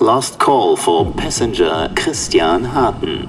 [0.00, 3.28] Last call for passenger Christian Harten.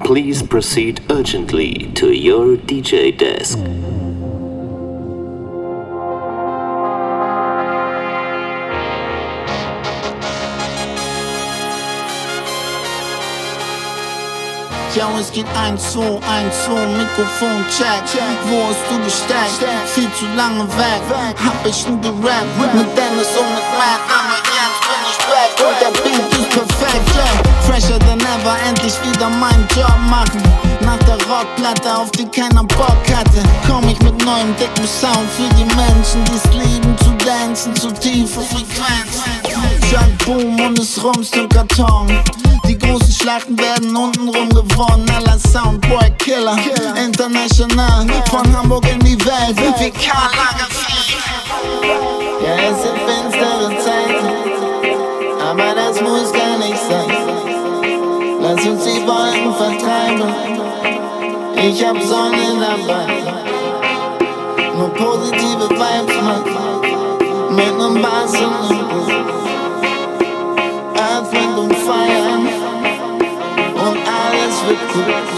[0.00, 3.58] Please proceed urgently to your DJ desk.
[14.94, 18.02] Ja, es geht 1, 2, 1, 2, Mikrofon, check.
[18.48, 19.64] Wo hast du gesteckt?
[19.94, 21.02] Viel zu lange weg,
[21.44, 22.74] hab ich nie gerappt.
[22.74, 24.27] Mit Dennis und mit Matt,
[25.58, 27.48] Und der Beat ist perfekt, yeah.
[27.66, 30.42] Fresher than ever, endlich wieder meinen Job machen.
[30.80, 35.48] Nach der Rockplatte, auf die keiner Bock hatte, komm ich mit neuem dicken Sound für
[35.56, 39.22] die Menschen, die's lieben zu dancen, zu tiefe Frequenzen.
[39.90, 42.06] Jack Boom und es rumst im Karton.
[42.66, 45.10] Die großen Schlachten werden untenrum gewonnen.
[45.16, 46.56] Aller Soundboy Killer,
[47.02, 48.06] international.
[48.30, 50.98] Von Hamburg in die Welt, wie Karl Lagerfeld.
[52.42, 54.57] Ja, es sind finstere Zeiten,
[56.02, 57.10] muss gar nicht sein.
[58.40, 60.34] Lass uns die Wolken vertreiben.
[61.56, 63.06] Ich hab Sonne dabei.
[64.76, 66.44] Nur positive Vibes, Mann.
[67.50, 69.28] Mit nem Bass und nem Groove.
[70.96, 72.38] Earth, und Fire.
[73.74, 75.37] Und alles wird gut.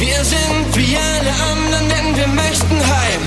[0.00, 3.22] Wir sind wie alle anderen, denn wir möchten heim.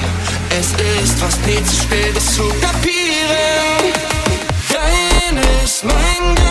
[0.60, 0.72] Es
[1.04, 3.94] ist fast nie zu spät, es zu kapieren.
[4.74, 6.43] Dein ist mein ganzes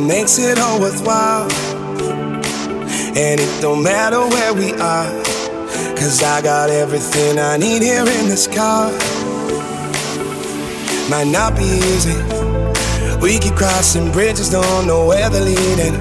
[0.00, 1.50] makes it all worthwhile.
[3.14, 5.10] And it don't matter where we are,
[5.96, 8.90] cause I got everything I need here in this car.
[11.10, 12.16] Might not be easy.
[13.20, 15.94] We keep crossing bridges, don't know where they're leading.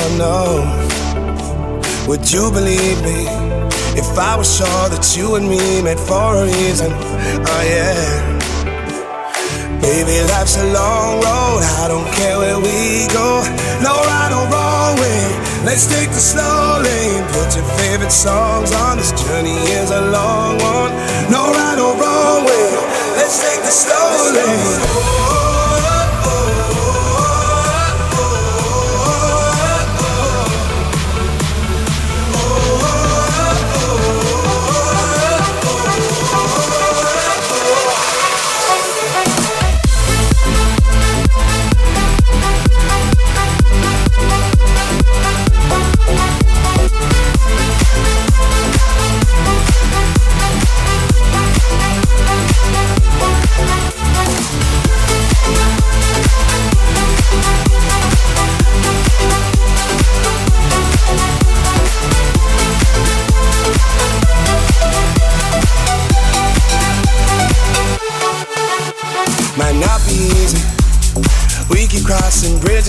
[0.00, 3.26] Oh no, would you believe me
[3.96, 6.90] if I was sure that you and me met for a reason?
[6.92, 8.27] Oh yeah.
[9.80, 11.62] Baby, life's a long road.
[11.82, 13.42] I don't care where we go.
[13.80, 15.22] No right or wrong way.
[15.64, 17.24] Let's take the slow lane.
[17.32, 18.98] Put your favorite songs on.
[18.98, 20.92] This journey is a long one.
[21.30, 22.68] No right or wrong way.
[23.16, 25.27] Let's take the slow lane.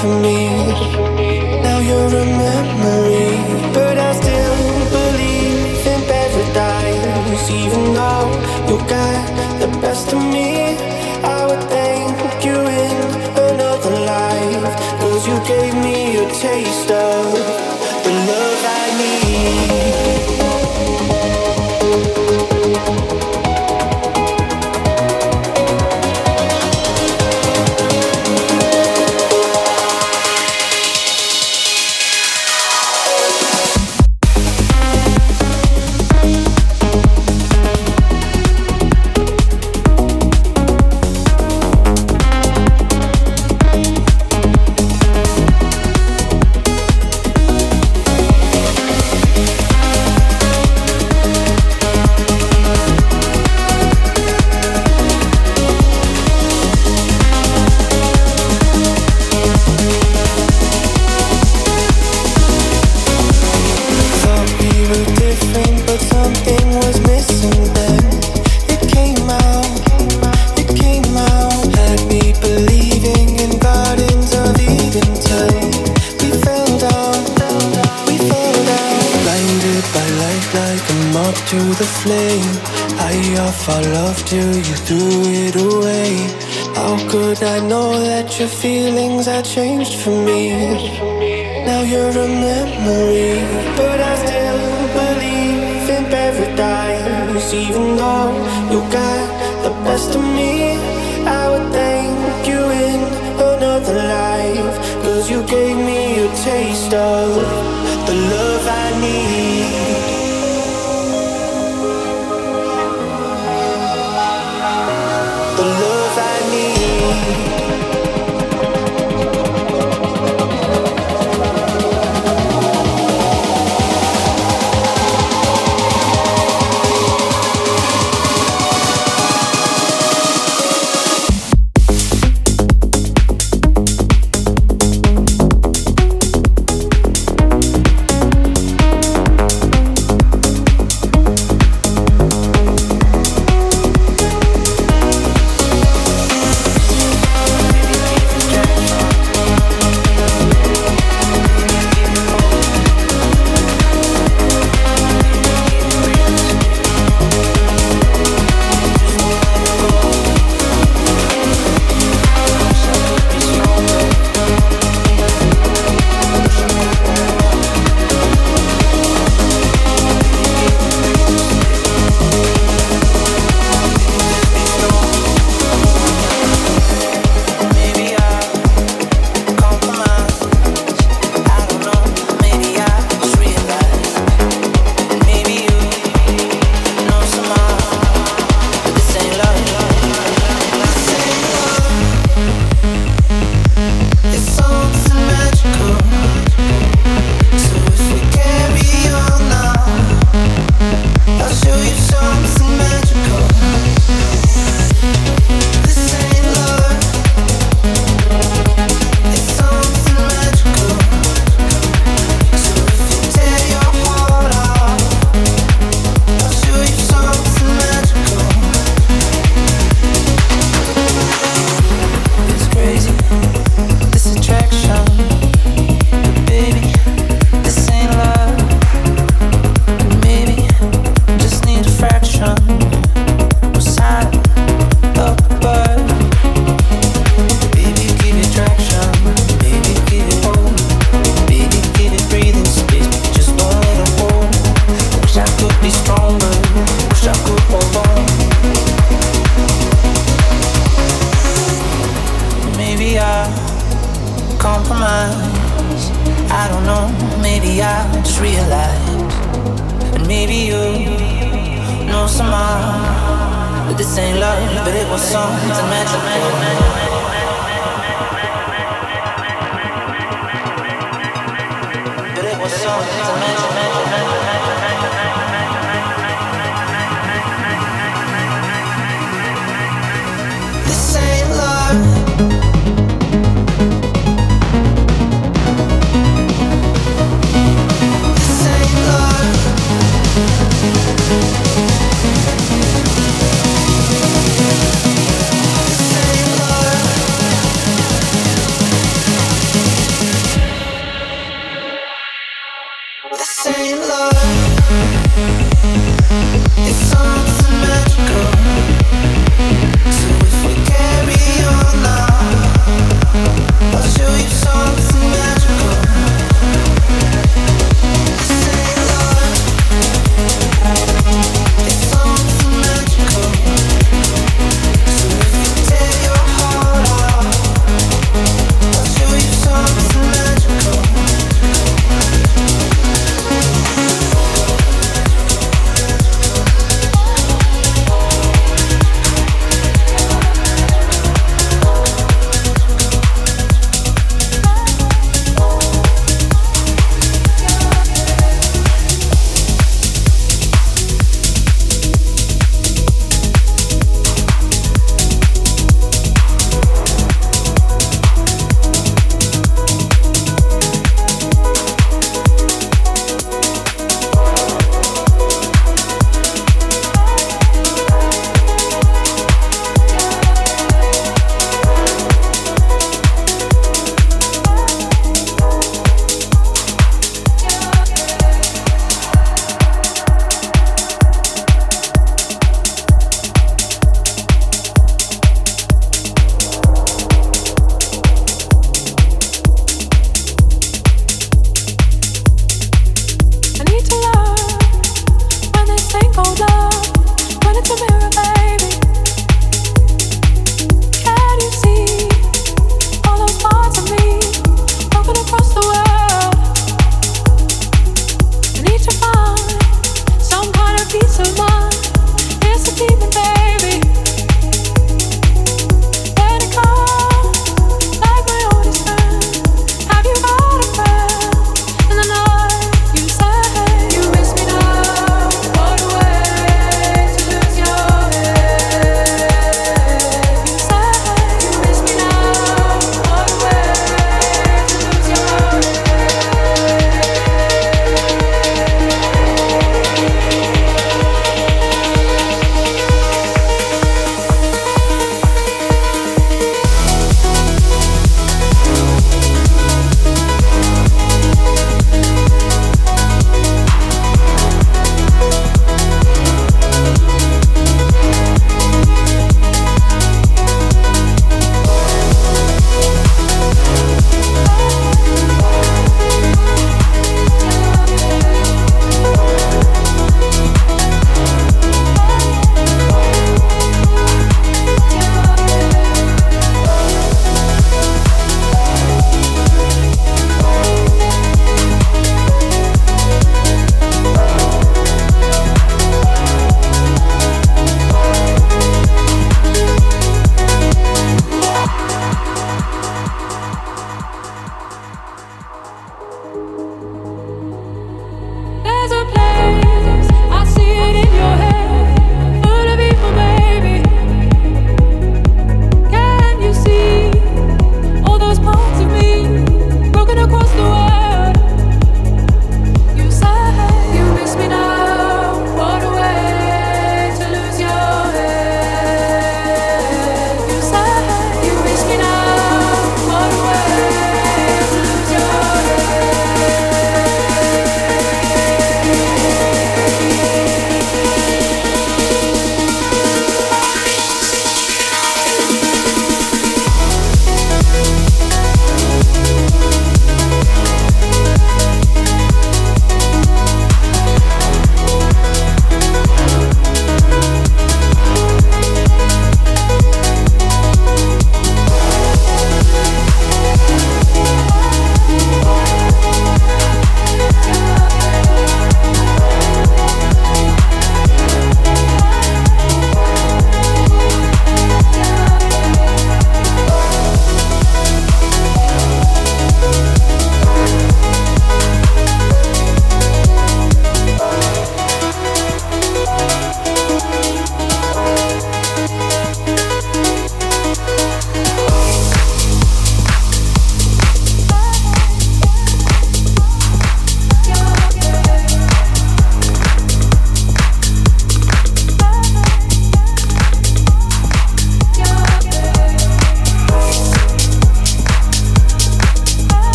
[0.00, 0.38] For me?
[1.62, 3.01] Now you're a memory,